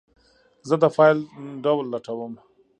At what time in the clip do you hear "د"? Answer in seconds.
0.83-0.85